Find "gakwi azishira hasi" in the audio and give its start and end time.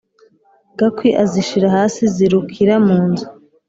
0.77-2.01